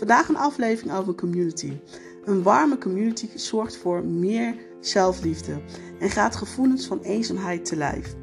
[0.00, 1.80] Vandaag een aflevering over community.
[2.24, 5.62] Een warme community zorgt voor meer zelfliefde
[5.98, 8.14] en gaat gevoelens van eenzaamheid te lijf.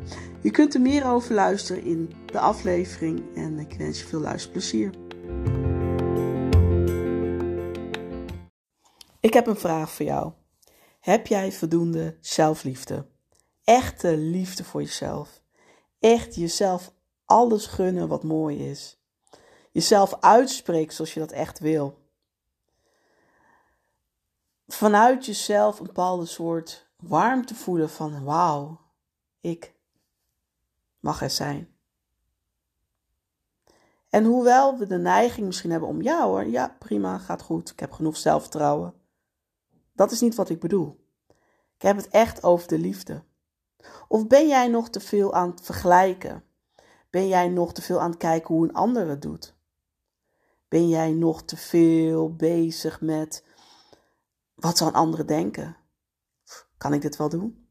[0.41, 4.89] Je kunt er meer over luisteren in de aflevering en ik wens je veel luisterplezier.
[9.19, 10.31] Ik heb een vraag voor jou.
[10.99, 13.05] Heb jij voldoende zelfliefde?
[13.63, 15.41] Echte liefde voor jezelf.
[15.99, 16.93] Echt jezelf
[17.25, 18.96] alles gunnen wat mooi is.
[19.71, 22.05] Jezelf uitspreken zoals je dat echt wil.
[24.67, 28.81] Vanuit jezelf een bepaalde soort warmte voelen van wauw,
[29.41, 29.73] ik
[30.99, 31.75] mag er zijn.
[34.09, 37.79] En hoewel we de neiging misschien hebben om ja hoor, ja prima, gaat goed, ik
[37.79, 38.93] heb genoeg zelfvertrouwen.
[39.93, 41.05] Dat is niet wat ik bedoel.
[41.75, 43.23] Ik heb het echt over de liefde.
[44.07, 46.43] Of ben jij nog te veel aan het vergelijken?
[47.09, 49.56] Ben jij nog te veel aan het kijken hoe een ander het doet?
[50.67, 53.43] Ben jij nog te veel bezig met
[54.55, 55.77] wat zou een ander denken?
[56.77, 57.67] Kan ik dit wel doen?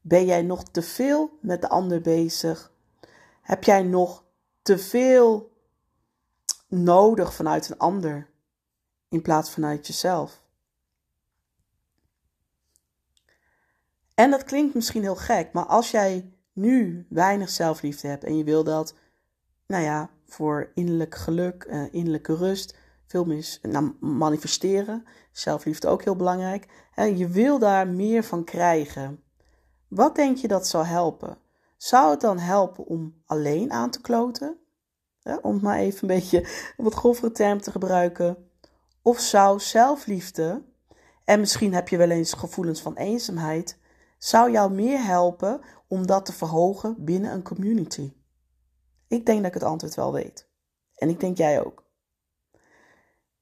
[0.00, 2.72] Ben jij nog te veel met de ander bezig?
[3.42, 4.24] Heb jij nog
[4.62, 5.52] te veel
[6.68, 8.30] nodig vanuit een ander
[9.08, 10.42] in plaats vanuit jezelf?
[14.14, 18.44] En dat klinkt misschien heel gek, maar als jij nu weinig zelfliefde hebt en je
[18.44, 18.94] wil dat,
[19.66, 26.16] nou ja, voor innerlijk geluk, uh, innerlijke rust, veel meer nou, manifesteren, zelfliefde ook heel
[26.16, 26.66] belangrijk.
[26.94, 29.22] Je wil daar meer van krijgen.
[29.88, 31.38] Wat denk je dat zou helpen?
[31.76, 34.58] Zou het dan helpen om alleen aan te kloten?
[35.42, 36.40] Om maar even een beetje
[36.76, 38.50] een wat grovere term te gebruiken.
[39.02, 40.62] Of zou zelfliefde,
[41.24, 43.78] en misschien heb je wel eens gevoelens van eenzaamheid,
[44.18, 48.12] zou jou meer helpen om dat te verhogen binnen een community?
[49.08, 50.48] Ik denk dat ik het antwoord wel weet.
[50.94, 51.84] En ik denk jij ook.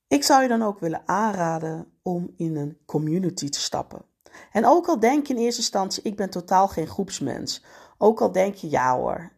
[0.06, 4.04] Ik zou je dan ook willen aanraden om in een community te stappen.
[4.52, 7.64] En ook al denk je in eerste instantie, ik ben totaal geen groepsmens.
[7.98, 9.32] Ook al denk je, ja hoor,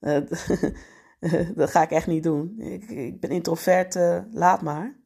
[1.54, 2.54] dat ga ik echt niet doen.
[2.58, 4.98] Ik, ik ben introvert, uh, laat maar.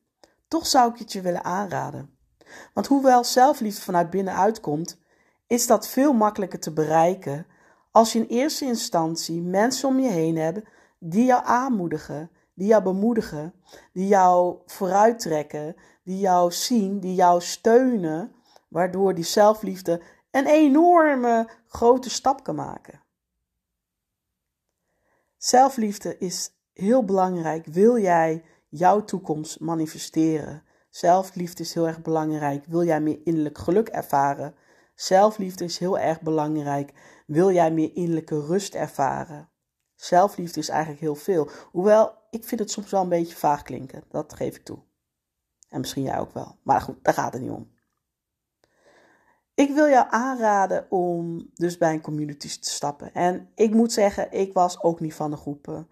[0.48, 2.10] Toch zou ik het je willen aanraden.
[2.74, 4.98] Want hoewel zelfliefde vanuit binnenuit komt,
[5.46, 7.46] is dat veel makkelijker te bereiken
[7.94, 10.68] als je in eerste instantie mensen om je heen hebt
[10.98, 13.54] die jou aanmoedigen, die jou bemoedigen,
[13.92, 18.32] die jou vooruittrekken, die jou zien, die jou steunen,
[18.68, 20.00] waardoor die zelfliefde
[20.30, 23.02] een enorme grote stap kan maken.
[25.36, 27.66] Zelfliefde is heel belangrijk.
[27.66, 30.62] Wil jij jouw toekomst manifesteren?
[30.90, 32.64] Zelfliefde is heel erg belangrijk.
[32.64, 34.54] Wil jij meer innerlijk geluk ervaren?
[34.94, 36.92] Zelfliefde is heel erg belangrijk.
[37.26, 39.50] Wil jij meer innerlijke rust ervaren?
[39.94, 41.48] Zelfliefde is eigenlijk heel veel.
[41.70, 44.04] Hoewel, ik vind het soms wel een beetje vaag klinken.
[44.08, 44.78] Dat geef ik toe.
[45.68, 46.58] En misschien jij ook wel.
[46.62, 47.72] Maar goed, daar gaat het niet om.
[49.54, 53.14] Ik wil jou aanraden om dus bij een community te stappen.
[53.14, 55.88] En ik moet zeggen, ik was ook niet van de groepen.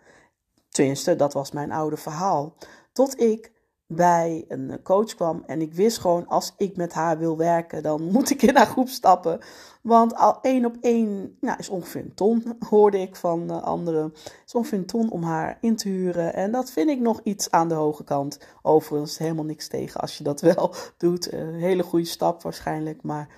[0.69, 2.54] Tenminste, dat was mijn oude verhaal.
[2.92, 3.52] Tot ik
[3.94, 8.03] bij een coach kwam en ik wist gewoon, als ik met haar wil werken, dan
[8.12, 9.41] moet ik in haar groep stappen.
[9.82, 14.14] Want al één op één nou, is ongeveer een ton, hoorde ik van uh, anderen.
[14.47, 16.34] is ongeveer een ton om haar in te huren.
[16.34, 18.38] En dat vind ik nog iets aan de hoge kant.
[18.62, 21.32] Overigens helemaal niks tegen als je dat wel doet.
[21.32, 23.28] Een hele goede stap waarschijnlijk, maar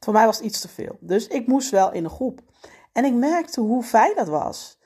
[0.00, 0.96] voor mij was het iets te veel.
[1.00, 2.40] Dus ik moest wel in een groep.
[2.92, 4.78] En ik merkte hoe fijn dat was.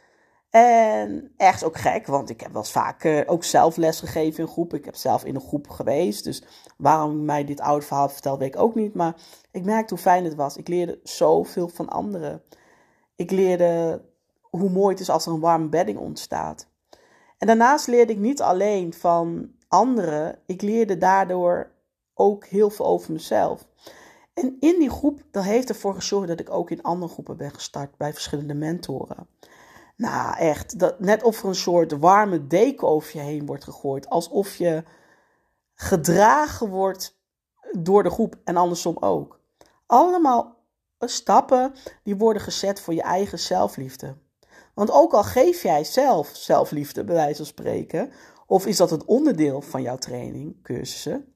[0.50, 4.74] En ergens ook gek, want ik heb wel vaak ook zelf les gegeven in groep.
[4.74, 6.24] Ik heb zelf in een groep geweest.
[6.24, 6.42] Dus
[6.76, 8.94] waarom mij dit oude verhaal vertelt, weet ik ook niet.
[8.94, 9.16] Maar
[9.50, 10.56] ik merkte hoe fijn het was.
[10.56, 12.42] Ik leerde zoveel van anderen.
[13.16, 14.02] Ik leerde
[14.40, 16.66] hoe mooi het is als er een warme bedding ontstaat.
[17.38, 20.38] En daarnaast leerde ik niet alleen van anderen.
[20.46, 21.70] Ik leerde daardoor
[22.14, 23.66] ook heel veel over mezelf.
[24.34, 27.54] En in die groep, dat heeft ervoor gezorgd dat ik ook in andere groepen ben
[27.54, 29.26] gestart bij verschillende mentoren.
[29.98, 30.78] Nou, echt.
[30.78, 34.08] Dat, net of er een soort warme deken over je heen wordt gegooid.
[34.08, 34.84] Alsof je
[35.74, 37.20] gedragen wordt
[37.72, 39.40] door de groep en andersom ook.
[39.86, 40.56] Allemaal
[40.98, 44.16] stappen die worden gezet voor je eigen zelfliefde.
[44.74, 48.12] Want ook al geef jij zelf zelfliefde, bij wijze van spreken,
[48.46, 51.34] of is dat een onderdeel van jouw training, cursussen,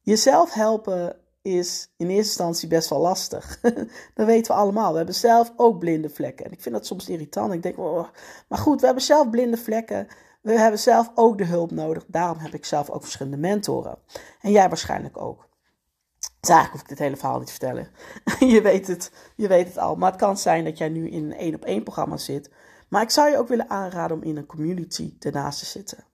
[0.00, 3.60] jezelf helpen is in eerste instantie best wel lastig.
[4.14, 4.90] dat weten we allemaal.
[4.90, 6.46] We hebben zelf ook blinde vlekken.
[6.46, 7.52] En ik vind dat soms irritant.
[7.52, 8.08] Ik denk, oh,
[8.48, 10.06] maar goed, we hebben zelf blinde vlekken.
[10.40, 12.04] We hebben zelf ook de hulp nodig.
[12.06, 13.98] Daarom heb ik zelf ook verschillende mentoren.
[14.40, 15.48] En jij waarschijnlijk ook.
[16.40, 17.88] Dus eigenlijk hoef ik dit hele verhaal niet te vertellen.
[18.54, 19.96] je, weet het, je weet het al.
[19.96, 22.50] Maar het kan zijn dat jij nu in een één op één programma zit.
[22.88, 26.04] Maar ik zou je ook willen aanraden om in een community ernaast te zitten.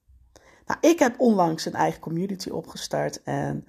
[0.66, 3.66] Nou, ik heb onlangs een eigen community opgestart en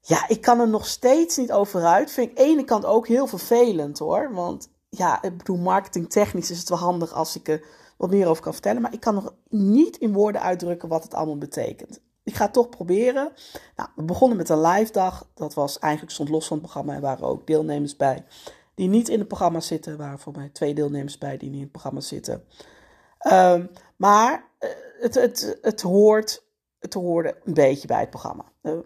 [0.00, 2.10] ja, ik kan er nog steeds niet over uit.
[2.10, 4.32] Vind ik aan de ene kant ook heel vervelend hoor.
[4.32, 7.64] Want ja, ik bedoel, marketingtechnisch is het wel handig als ik er
[7.96, 8.82] wat meer over kan vertellen.
[8.82, 12.00] Maar ik kan nog niet in woorden uitdrukken wat het allemaal betekent.
[12.22, 13.32] Ik ga het toch proberen.
[13.76, 15.26] Nou, we begonnen met een live dag.
[15.34, 16.94] Dat was eigenlijk stond los van het programma.
[16.94, 18.24] Er waren ook deelnemers bij
[18.80, 19.92] die niet in het programma zitten.
[19.92, 22.44] Er waren voor mij twee deelnemers bij die niet in het programma zitten.
[23.18, 24.70] Ehm, maar eh,
[25.00, 26.44] het, het, het, hoort,
[26.78, 28.44] het hoorde een beetje bij het programma.
[28.62, 28.78] Uh,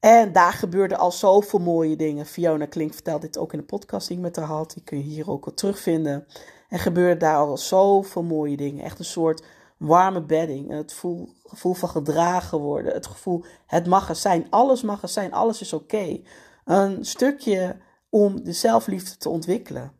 [0.00, 2.26] en daar gebeurden al zoveel mooie dingen.
[2.26, 4.72] Fiona Klink vertelt dit ook in de podcast die ik met haar had.
[4.72, 6.26] Die kun je hier ook al terugvinden.
[6.68, 8.84] En gebeurde daar al zoveel mooie dingen.
[8.84, 9.44] Echt een soort
[9.76, 10.70] warme bedding.
[10.70, 12.92] Het gevoel, gevoel van gedragen worden.
[12.92, 14.46] Het gevoel, het mag er zijn.
[14.50, 15.32] Alles mag er zijn.
[15.32, 16.20] Alles is oké.
[16.64, 17.76] Een stukje
[18.08, 19.92] om de zelfliefde te ontwikkelen.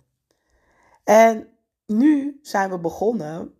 [1.04, 1.48] En
[1.86, 3.54] nu zijn we begonnen.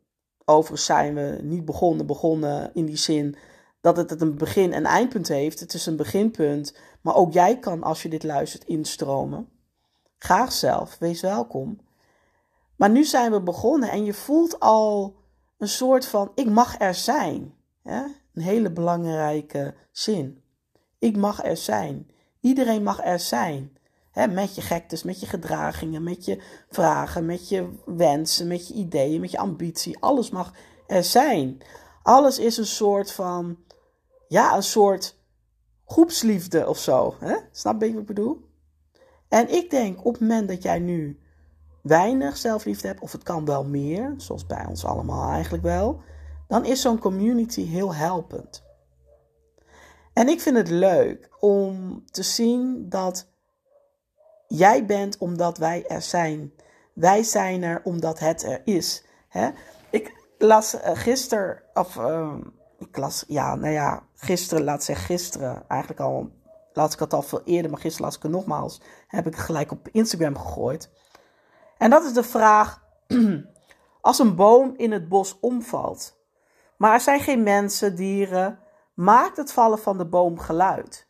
[0.45, 2.07] Overigens zijn we niet begonnen.
[2.07, 3.37] Begonnen in die zin
[3.81, 5.61] dat het een begin- en eindpunt heeft.
[5.61, 6.75] Het is een beginpunt.
[7.00, 9.49] Maar ook jij kan, als je dit luistert, instromen.
[10.19, 10.97] Graag zelf.
[10.99, 11.79] Wees welkom.
[12.77, 15.17] Maar nu zijn we begonnen en je voelt al
[15.59, 17.55] een soort van: ik mag er zijn.
[17.85, 20.43] Een hele belangrijke zin.
[20.99, 22.11] Ik mag er zijn.
[22.41, 23.79] Iedereen mag er zijn.
[24.31, 29.21] met je gektes, met je gedragingen, met je vragen, met je wensen, met je ideeën,
[29.21, 29.97] met je ambitie.
[30.00, 30.53] Alles mag
[30.87, 31.62] er zijn.
[32.03, 33.59] Alles is een soort van,
[34.31, 35.19] ja, een soort
[35.87, 37.15] groepsliefde of zo.
[37.19, 37.37] Hè?
[37.53, 38.49] Snap je wat ik bedoel?
[39.29, 41.21] En ik denk op het moment dat jij nu
[41.82, 46.03] weinig zelfliefde hebt, of het kan wel meer, zoals bij ons allemaal eigenlijk wel,
[46.49, 48.62] dan is zo'n community heel helpend.
[50.12, 53.29] En ik vind het leuk om te zien dat
[54.49, 56.53] jij bent omdat wij er zijn.
[56.93, 59.05] Wij zijn er omdat het er is.
[59.29, 59.50] Hè?
[59.91, 62.37] Ik las uh, gisteren, of uh,
[62.81, 66.31] ik las, ja, nou ja, gisteren, laat zeggen gisteren, eigenlijk al,
[66.73, 69.44] laat ik het al veel eerder, maar gisteren las ik het nogmaals, heb ik het
[69.44, 70.91] gelijk op Instagram gegooid.
[71.79, 72.85] En dat is de vraag:
[74.00, 76.19] als een boom in het bos omvalt,
[76.77, 78.59] maar er zijn geen mensen, dieren,
[78.94, 81.10] maakt het vallen van de boom geluid?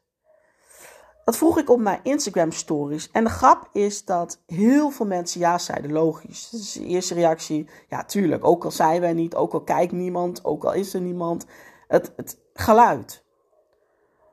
[1.24, 3.10] Dat vroeg ik op mijn Instagram stories.
[3.10, 5.92] En de grap is dat heel veel mensen ja zeiden.
[5.92, 6.48] Logisch.
[6.50, 7.68] Dus de eerste reactie.
[7.88, 8.44] Ja, tuurlijk.
[8.44, 9.34] Ook al zijn wij niet.
[9.34, 10.44] Ook al kijkt niemand.
[10.44, 11.46] Ook al is er niemand.
[11.88, 13.24] Het, het geluid.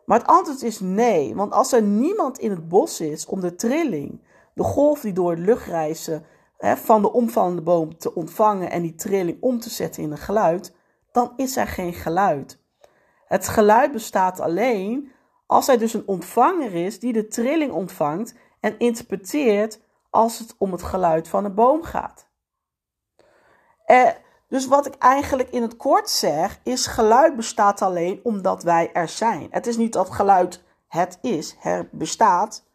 [0.05, 1.35] Maar het antwoord is nee.
[1.35, 4.19] Want als er niemand in het bos is om de trilling
[4.57, 6.25] de golf die door de lucht reizen
[6.57, 10.17] hè, van de omvallende boom te ontvangen en die trilling om te zetten in een
[10.17, 10.75] geluid,
[11.11, 12.59] dan is er geen geluid.
[13.27, 15.11] Het geluid bestaat alleen
[15.47, 19.79] als er dus een ontvanger is die de trilling ontvangt en interpreteert
[20.09, 22.27] als het om het geluid van een boom gaat.
[23.85, 24.09] Eh,
[24.47, 29.09] dus wat ik eigenlijk in het kort zeg, is geluid bestaat alleen omdat wij er
[29.09, 29.47] zijn.
[29.51, 32.65] Het is niet dat geluid het is, er bestaat.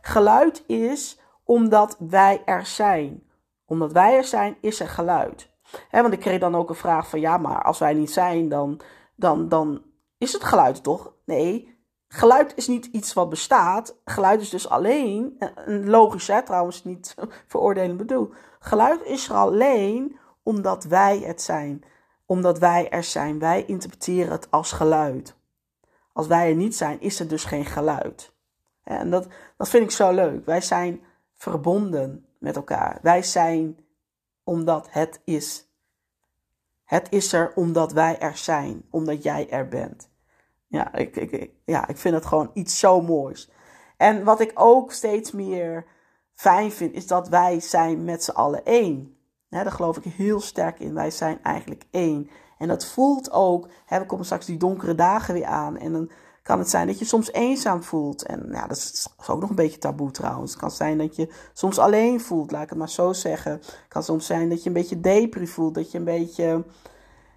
[0.00, 3.22] Geluid is omdat wij er zijn.
[3.64, 5.50] Omdat wij er zijn, is er geluid.
[5.90, 8.80] want ik kreeg dan ook een vraag van ja, maar als wij niet zijn, dan,
[9.14, 9.82] dan, dan
[10.18, 11.12] is het geluid toch?
[11.24, 11.79] Nee,
[12.12, 13.96] geluid is niet iets wat bestaat.
[14.04, 17.14] Geluid is dus alleen, logisch hè, trouwens niet
[17.46, 18.32] veroordelend bedoel.
[18.58, 21.82] Geluid is er alleen omdat wij het zijn.
[22.26, 23.38] Omdat wij er zijn.
[23.38, 25.34] Wij interpreteren het als geluid.
[26.12, 28.32] Als wij er niet zijn, is er dus geen geluid.
[28.84, 30.46] En dat, dat vind ik zo leuk.
[30.46, 31.00] Wij zijn
[31.34, 32.98] verbonden met elkaar.
[33.02, 33.78] Wij zijn
[34.44, 35.68] omdat het is.
[36.84, 40.09] Het is er omdat wij er zijn, omdat jij er bent.
[40.70, 43.50] Ja, ik, ik, ja, ik vind het gewoon iets zo moois.
[43.96, 45.86] En wat ik ook steeds meer
[46.34, 49.16] fijn vind, is dat wij zijn met z'n allen één.
[49.48, 50.94] Ja, daar geloof ik heel sterk in.
[50.94, 52.30] Wij zijn eigenlijk één.
[52.58, 55.76] En dat voelt ook, we komen straks die donkere dagen weer aan.
[55.76, 56.10] En dan
[56.42, 58.22] kan het zijn dat je soms eenzaam voelt.
[58.22, 60.50] En ja, dat is ook nog een beetje taboe trouwens.
[60.50, 63.52] Het kan zijn dat je soms alleen voelt, laat ik het maar zo zeggen.
[63.52, 65.74] Het kan soms zijn dat je een beetje depri voelt.
[65.74, 66.64] Dat je een beetje,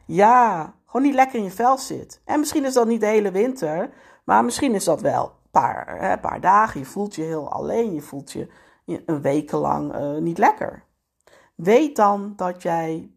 [0.05, 2.21] ja, gewoon niet lekker in je vel zit.
[2.25, 3.93] En misschien is dat niet de hele winter.
[4.23, 6.79] Maar misschien is dat wel een paar, hè, paar dagen.
[6.79, 7.93] Je voelt je heel alleen.
[7.93, 8.47] Je voelt je
[8.85, 10.83] een weken lang uh, niet lekker.
[11.55, 13.11] Weet dan dat jij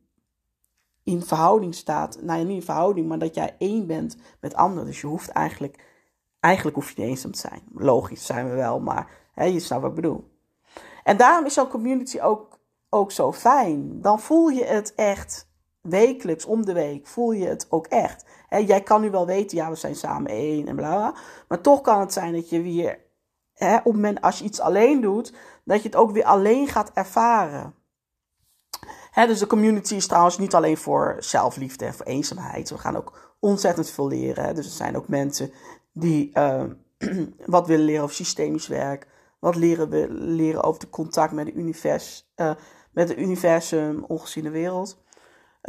[1.02, 2.18] in verhouding staat.
[2.23, 4.87] Nou niet in verhouding, maar dat jij één bent met anderen.
[4.87, 5.85] Dus je hoeft eigenlijk,
[6.40, 7.62] eigenlijk hoef je niet eenzaam te zijn.
[7.75, 10.30] Logisch zijn we wel, maar hè, je snapt wat ik bedoel.
[11.04, 14.00] En daarom is zo'n community ook, ook zo fijn.
[14.00, 15.46] Dan voel je het echt
[15.88, 18.25] wekelijks, om de week, voel je het ook echt.
[18.66, 21.14] Jij kan nu wel weten, ja, we zijn samen één en bla bla.
[21.49, 22.99] Maar toch kan het zijn dat je weer,
[23.85, 25.33] op het als je iets alleen doet,
[25.64, 27.75] dat je het ook weer alleen gaat ervaren
[29.25, 32.71] dus de community is trouwens niet alleen voor zelfliefde en voor eenzaamheid.
[32.71, 34.55] We gaan ook ontzettend veel leren.
[34.55, 35.50] Dus er zijn ook mensen
[35.93, 36.62] die uh,
[37.47, 39.07] wat willen leren over systemisch werk,
[39.38, 42.50] wat leren willen leren over de contact met, de uh,
[42.90, 45.05] met het universum, ongeziene wereld.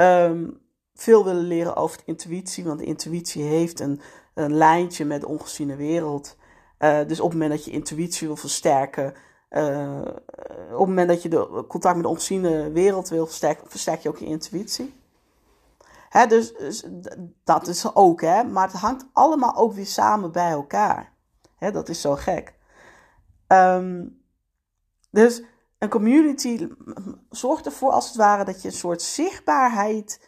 [0.01, 0.61] Um,
[0.95, 4.01] veel willen leren over intuïtie, want intuïtie heeft een,
[4.33, 6.37] een lijntje met de ongeziene wereld.
[6.79, 9.13] Uh, dus op het moment dat je intuïtie wil versterken,
[9.49, 10.01] uh,
[10.71, 14.09] op het moment dat je de contact met de ongeziene wereld wil versterken, versterk je
[14.09, 14.93] ook je intuïtie.
[16.09, 16.85] Hè, dus, dus
[17.43, 18.43] dat is ook, hè.
[18.43, 21.13] Maar het hangt allemaal ook weer samen bij elkaar.
[21.55, 22.53] Hè, dat is zo gek.
[23.47, 24.21] Um,
[25.11, 25.43] dus
[25.79, 26.67] een community
[27.29, 30.27] zorgt ervoor, als het ware, dat je een soort zichtbaarheid,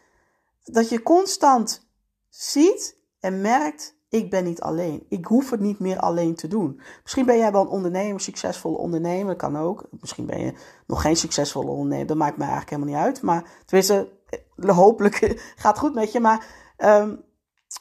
[0.63, 1.87] dat je constant
[2.29, 5.05] ziet en merkt, ik ben niet alleen.
[5.09, 6.81] Ik hoef het niet meer alleen te doen.
[7.03, 9.87] Misschien ben jij wel een ondernemer, succesvolle ondernemer, kan ook.
[9.99, 10.53] Misschien ben je
[10.87, 13.21] nog geen succesvolle ondernemer, dat maakt mij eigenlijk helemaal niet uit.
[13.21, 14.09] Maar tenminste,
[14.55, 15.15] eh, hopelijk
[15.55, 16.19] gaat het goed met je.
[16.19, 16.45] Maar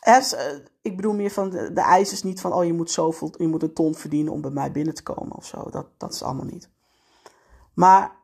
[0.00, 0.40] as, uh,
[0.82, 3.48] ik bedoel meer van, de, de eis is niet van, oh je moet zoveel, je
[3.48, 5.70] moet een ton verdienen om bij mij binnen te komen of zo.
[5.70, 6.70] Dat, dat is allemaal niet.
[7.78, 8.16] Maar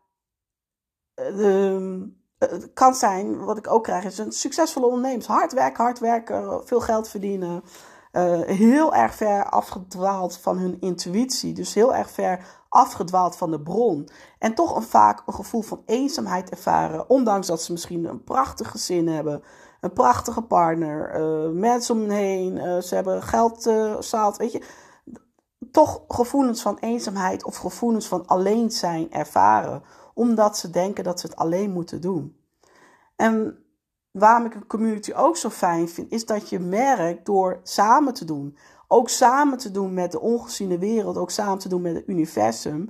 [1.34, 2.00] uh,
[2.38, 5.26] het kan zijn, wat ik ook krijg, is een succesvolle ondernemer.
[5.26, 7.62] Hard werken, hard werken, veel geld verdienen.
[8.12, 11.52] Uh, heel erg ver afgedwaald van hun intuïtie.
[11.52, 14.08] Dus heel erg ver afgedwaald van de bron.
[14.38, 17.10] En toch een, vaak een gevoel van eenzaamheid ervaren.
[17.10, 19.42] Ondanks dat ze misschien een prachtig gezin hebben.
[19.80, 21.20] Een prachtige partner.
[21.52, 22.82] Mensen om hen heen.
[22.82, 24.62] Ze hebben geld uh, Weet je.
[25.74, 29.82] Toch gevoelens van eenzaamheid of gevoelens van alleen zijn ervaren.
[30.14, 32.36] Omdat ze denken dat ze het alleen moeten doen.
[33.16, 33.58] En
[34.10, 38.24] waarom ik een community ook zo fijn vind, is dat je merkt door samen te
[38.24, 38.58] doen.
[38.88, 42.88] Ook samen te doen met de ongeziene wereld, ook samen te doen met het universum.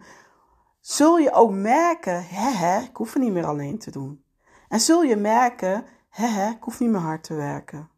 [0.80, 4.24] Zul je ook merken, hè, hè, ik hoef het niet meer alleen te doen.
[4.68, 7.90] En zul je merken, hè, hè, ik hoef niet meer hard te werken.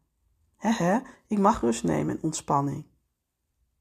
[0.57, 2.85] Hè, hè, ik mag rust nemen en ontspanning.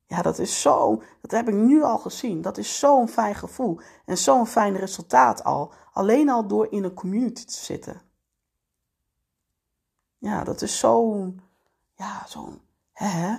[0.07, 2.43] Ja, dat is zo, dat heb ik nu al gezien.
[2.43, 5.73] Dat is zo'n fijn gevoel en zo'n fijn resultaat al.
[5.93, 8.03] Alleen al door in een community te zitten.
[10.19, 11.41] Ja, dat is zo'n,
[11.95, 12.61] ja, zo'n,
[12.93, 13.37] hè,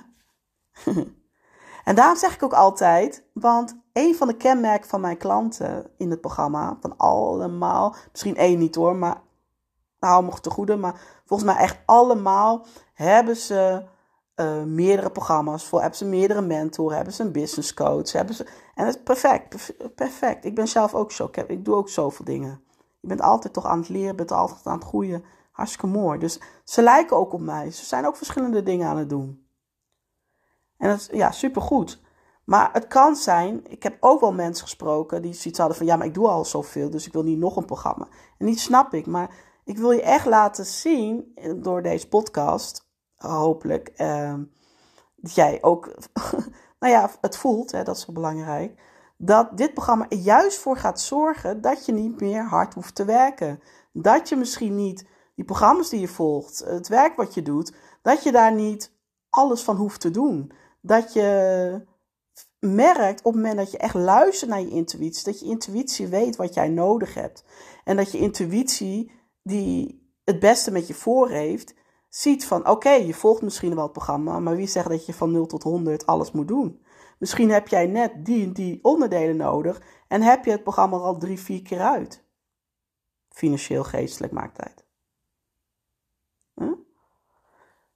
[1.90, 6.10] en daarom zeg ik ook altijd, want een van de kenmerken van mijn klanten in
[6.10, 9.22] het programma, van allemaal, misschien één niet hoor, maar
[10.00, 13.84] hou me te goede, maar volgens mij echt allemaal hebben ze
[14.40, 18.44] uh, meerdere programma's voor, hebben ze meerdere mentoren, hebben ze een business coach, hebben ze,
[18.76, 20.46] en dat is perfect, perfect.
[20.46, 22.62] Ik ben zelf ook zo, ik, heb, ik doe ook zoveel dingen.
[23.00, 25.24] Je bent altijd toch aan het leren, bent altijd aan het groeien.
[25.52, 26.20] Hartstikke mooi.
[26.20, 27.72] Dus ze lijken ook op mij.
[27.72, 29.48] Ze zijn ook verschillende dingen aan het doen.
[30.78, 32.02] En dat is ja, supergoed.
[32.44, 35.96] Maar het kan zijn, ik heb ook wel mensen gesproken die zoiets hadden van ja,
[35.96, 38.08] maar ik doe al zoveel, dus ik wil niet nog een programma.
[38.38, 42.87] En die snap ik, maar ik wil je echt laten zien eh, door deze podcast,
[43.18, 44.34] hopelijk, eh,
[45.16, 45.96] dat jij ook,
[46.80, 48.80] nou ja, het voelt, hè, dat is wel belangrijk,
[49.18, 53.06] dat dit programma er juist voor gaat zorgen dat je niet meer hard hoeft te
[53.06, 53.62] werken.
[53.92, 55.06] Dat je misschien niet
[55.36, 58.92] die programma's die je volgt, het werk wat je doet, dat je daar niet
[59.30, 60.52] alles van hoeft te doen.
[60.82, 61.82] Dat je
[62.60, 66.36] merkt op het moment dat je echt luistert naar je intuïtie, dat je intuïtie weet
[66.36, 67.44] wat jij nodig hebt.
[67.84, 69.12] En dat je intuïtie,
[69.44, 71.74] die het beste met je voor heeft,
[72.10, 75.32] ziet van oké, je volgt misschien wel het programma, maar wie zegt dat je van
[75.32, 76.82] 0 tot 100 alles moet doen?
[77.20, 81.18] Misschien heb jij net die en die onderdelen nodig en heb je het programma al
[81.18, 82.26] drie, vier keer uit.
[83.30, 84.88] Financieel, geestelijk maakt uit.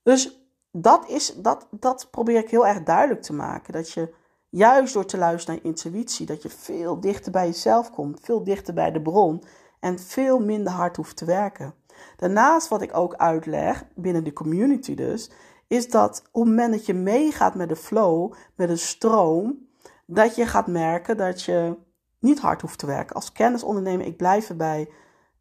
[0.03, 3.73] Dus dat, is, dat, dat probeer ik heel erg duidelijk te maken.
[3.73, 4.13] Dat je
[4.49, 8.73] juist door te luisteren naar intuïtie, dat je veel dichter bij jezelf komt, veel dichter
[8.73, 9.43] bij de bron
[9.79, 11.73] en veel minder hard hoeft te werken.
[12.15, 15.31] Daarnaast wat ik ook uitleg, binnen de community dus,
[15.67, 19.69] is dat op het moment dat je meegaat met de flow, met de stroom,
[20.05, 21.77] dat je gaat merken dat je
[22.19, 23.15] niet hard hoeft te werken.
[23.15, 24.89] Als kennisondernemer, ik blijf erbij,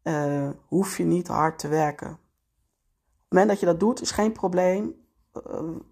[0.03, 2.07] uh, hoef je niet hard te werken.
[2.07, 4.95] Op het moment dat je dat doet, is geen probleem.
[5.33, 5.41] Eh,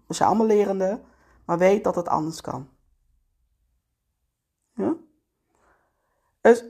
[0.06, 1.00] we zijn allemaal lerende,
[1.44, 2.68] maar weet dat het anders kan.
[4.74, 4.96] Ja?
[6.40, 6.64] Dus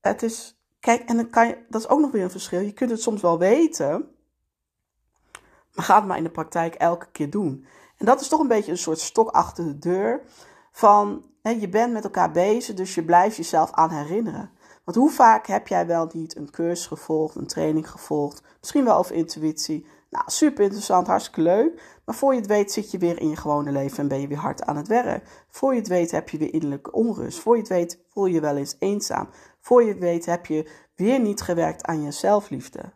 [0.00, 0.55] het is,
[0.86, 2.60] kijk, en dan kan je, dat is ook nog weer een verschil.
[2.60, 4.08] Je kunt het soms wel weten,
[5.74, 7.66] maar ga het maar in de praktijk elke keer doen.
[7.96, 10.20] En dat is toch een beetje een soort stok achter de deur
[10.72, 14.50] van, hè, je bent met elkaar bezig, dus je blijft jezelf aan herinneren.
[14.84, 18.96] Want hoe vaak heb jij wel niet een cursus gevolgd, een training gevolgd, misschien wel
[18.96, 21.98] over intuïtie, nou, super interessant, hartstikke leuk.
[22.04, 24.28] Maar voor je het weet zit je weer in je gewone leven en ben je
[24.28, 25.44] weer hard aan het werk.
[25.48, 27.38] Voor je het weet heb je weer innerlijke onrust.
[27.38, 29.28] Voor je het weet voel je wel eens eenzaam.
[29.66, 32.92] Voor je weet heb je weer niet gewerkt aan je zelfliefde.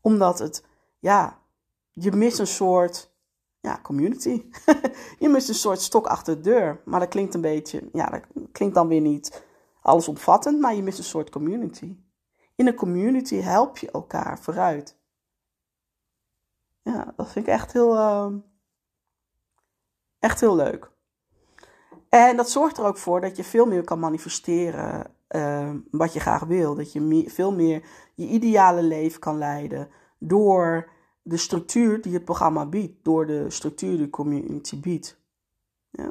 [0.00, 0.64] Omdat het,
[0.98, 1.42] ja,
[1.90, 3.14] je mist een soort
[3.60, 4.44] ja, community.
[5.18, 6.82] je mist een soort stok achter de deur.
[6.84, 9.44] Maar dat klinkt een beetje, ja, dat klinkt dan weer niet
[9.80, 11.96] allesomvattend, maar je mist een soort community.
[12.54, 14.98] In een community help je elkaar vooruit.
[16.82, 18.32] Ja, dat vind ik echt heel, uh,
[20.18, 20.90] echt heel leuk.
[22.08, 26.20] En dat zorgt er ook voor dat je veel meer kan manifesteren uh, wat je
[26.20, 26.74] graag wil.
[26.74, 27.82] Dat je veel meer
[28.14, 30.90] je ideale leven kan leiden door
[31.22, 35.20] de structuur die het programma biedt, door de structuur die de community biedt.
[35.90, 36.10] Ja,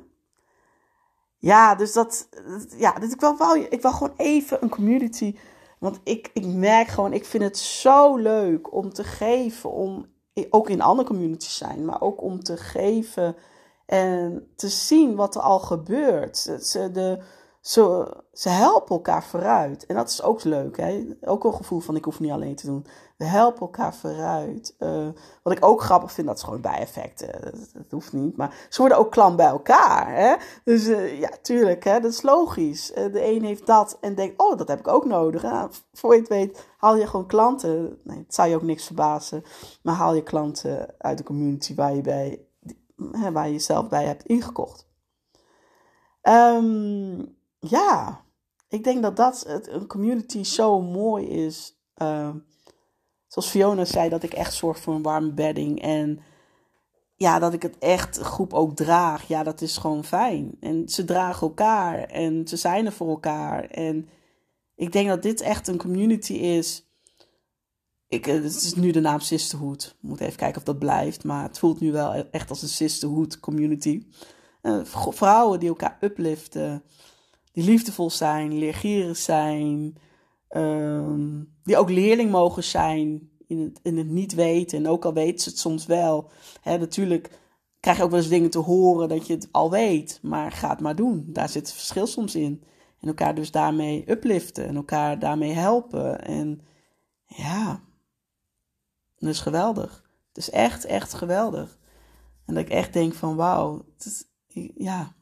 [1.37, 2.29] ja dus dat,
[2.77, 5.35] ja, dus ik, wil, ik wil gewoon even een community,
[5.79, 10.05] want ik, ik merk gewoon, ik vind het zo leuk om te geven, om
[10.49, 13.35] ook in andere communities zijn, maar ook om te geven
[13.85, 16.43] en te zien wat er al gebeurt.
[16.93, 17.19] De,
[17.65, 19.85] ze, ze helpen elkaar vooruit.
[19.85, 20.77] En dat is ook leuk.
[20.77, 21.05] Hè?
[21.21, 22.85] Ook een gevoel van ik hoef niet alleen te doen.
[23.17, 24.75] We helpen elkaar vooruit.
[24.79, 25.07] Uh,
[25.43, 27.41] wat ik ook grappig vind, dat is gewoon bijeffecten.
[27.41, 28.37] Dat, dat, hoeft niet.
[28.37, 30.15] Maar ze worden ook klant bij elkaar.
[30.15, 30.35] Hè?
[30.63, 31.99] Dus uh, ja, tuurlijk, hè?
[31.99, 32.91] dat is logisch.
[32.93, 35.69] De een heeft dat en denkt, oh, dat heb ik ook nodig.
[35.93, 37.99] Voor je het weet, haal je gewoon klanten.
[38.03, 39.43] Nee, het zou je ook niks verbazen.
[39.83, 42.45] Maar haal je klanten uit de community waar je, bij,
[43.33, 44.87] waar je jezelf bij hebt ingekocht.
[46.21, 47.34] Um,
[47.69, 48.23] ja,
[48.67, 51.79] ik denk dat dat het, een community zo mooi is.
[52.01, 52.29] Uh,
[53.27, 55.81] zoals Fiona zei, dat ik echt zorg voor een warme bedding.
[55.81, 56.19] En
[57.15, 59.27] ja, dat ik het echt groep ook draag.
[59.27, 60.57] Ja, dat is gewoon fijn.
[60.59, 63.65] En ze dragen elkaar en ze zijn er voor elkaar.
[63.65, 64.09] En
[64.75, 66.89] ik denk dat dit echt een community is.
[68.07, 69.95] Ik, het is nu de naam Sisterhood.
[69.99, 71.23] Moet even kijken of dat blijft.
[71.23, 74.05] Maar het voelt nu wel echt als een Sisterhood community.
[74.61, 76.83] Uh, vrouwen die elkaar upliften
[77.55, 79.97] die liefdevol zijn, leergierig zijn,
[80.47, 84.77] ehm, die ook leerling mogen zijn in het, in het niet weten.
[84.77, 86.29] En ook al weten ze het soms wel.
[86.61, 87.39] Hè, natuurlijk
[87.79, 90.69] krijg je ook wel eens dingen te horen dat je het al weet, maar ga
[90.69, 91.25] het maar doen.
[91.27, 92.63] Daar zit het verschil soms in.
[92.99, 96.21] En elkaar dus daarmee upliften en elkaar daarmee helpen.
[96.21, 96.61] En
[97.25, 97.81] ja,
[99.17, 100.03] dat is geweldig.
[100.27, 101.77] Het is echt, echt geweldig.
[102.45, 103.85] En dat ik echt denk van wauw,
[104.75, 105.15] ja,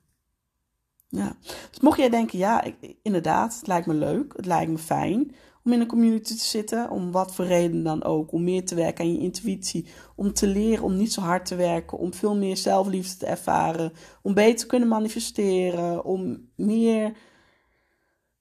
[1.13, 1.35] ja.
[1.69, 2.63] Dus mocht jij denken, ja,
[3.01, 6.89] inderdaad, het lijkt me leuk, het lijkt me fijn om in een community te zitten,
[6.89, 10.47] om wat voor reden dan ook, om meer te werken aan je intuïtie, om te
[10.47, 14.59] leren om niet zo hard te werken, om veel meer zelfliefde te ervaren, om beter
[14.59, 17.17] te kunnen manifesteren, om meer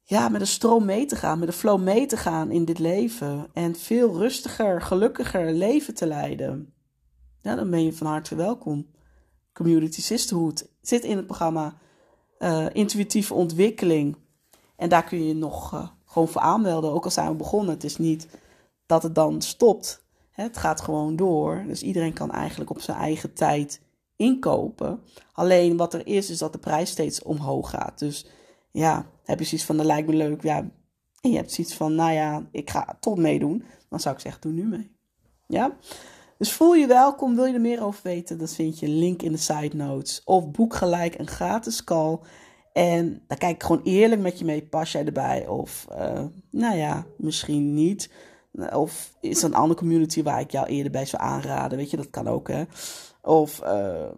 [0.03, 2.79] ja, met de stroom mee te gaan, met de flow mee te gaan in dit
[2.79, 6.75] leven en veel rustiger, gelukkiger leven te leiden.
[7.41, 8.87] Ja, dan ben je van harte welkom.
[9.53, 11.79] Community Sisterhood zit in het programma
[12.43, 14.17] uh, intuïtieve ontwikkeling.
[14.77, 17.75] En daar kun je nog uh, gewoon voor aanmelden, ook al zijn we begonnen.
[17.75, 18.29] Het is niet
[18.87, 20.05] dat het dan stopt.
[20.31, 21.65] Het gaat gewoon door.
[21.67, 23.81] Dus iedereen kan eigenlijk op zijn eigen tijd
[24.17, 25.01] inkopen.
[25.33, 27.99] Alleen wat er is, is dat de prijs steeds omhoog gaat.
[27.99, 28.27] Dus
[28.71, 30.43] ja, heb je zoiets van, dat lijkt me leuk.
[30.43, 30.59] Ja,
[31.21, 33.65] en je hebt zoiets van, nou ja, ik ga toch meedoen.
[33.89, 34.91] Dan zou ik zeggen, doe nu mee.
[35.47, 35.77] Ja?
[36.43, 39.23] Dus voel je welkom, wil je er meer over weten, dan vind je een link
[39.23, 40.23] in de side notes.
[40.25, 42.19] Of boek gelijk een gratis call.
[42.73, 45.47] En dan kijk ik gewoon eerlijk met je mee, pas jij erbij?
[45.47, 48.11] Of, uh, nou ja, misschien niet.
[48.73, 51.79] Of is er een andere community waar ik jou eerder bij zou aanraden?
[51.79, 52.65] Weet je, dat kan ook, hè?
[53.23, 54.09] Of, uh,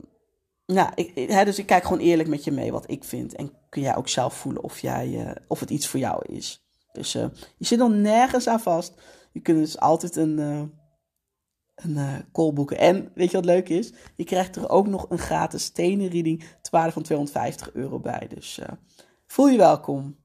[0.66, 3.34] nou, ik, hè, dus ik kijk gewoon eerlijk met je mee wat ik vind.
[3.34, 6.66] En kun jij ook zelf voelen of, jij, uh, of het iets voor jou is.
[6.92, 8.94] Dus je zit nog nergens aan vast.
[9.32, 10.72] Je kunt dus altijd een
[11.74, 12.80] een uh.
[12.80, 13.92] En weet je wat leuk is?
[14.16, 18.26] Je krijgt er ook nog een gratis stenen reading waarde van 250 euro bij.
[18.34, 18.66] Dus uh,
[19.26, 20.16] voel je welkom.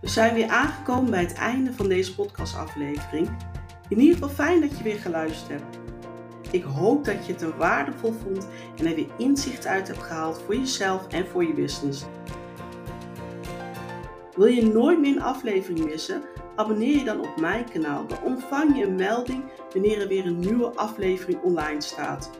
[0.00, 3.30] We zijn weer aangekomen bij het einde van deze podcastaflevering.
[3.88, 5.78] In ieder geval fijn dat je weer geluisterd hebt.
[6.50, 10.42] Ik hoop dat je het er waardevol vond en er weer inzicht uit hebt gehaald
[10.42, 12.04] voor jezelf en voor je business.
[14.36, 16.22] Wil je nooit meer een aflevering missen?
[16.56, 18.06] Abonneer je dan op mijn kanaal.
[18.06, 22.30] Dan ontvang je een melding wanneer er weer een nieuwe aflevering online staat.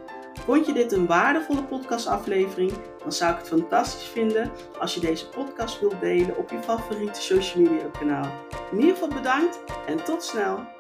[0.45, 2.73] Vond je dit een waardevolle podcastaflevering?
[3.03, 7.21] Dan zou ik het fantastisch vinden als je deze podcast wilt delen op je favoriete
[7.21, 8.31] social media kanaal.
[8.71, 10.80] In ieder geval bedankt en tot snel!